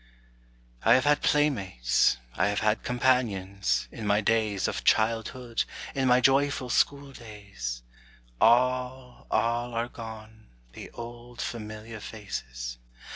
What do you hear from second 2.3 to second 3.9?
I have had companions,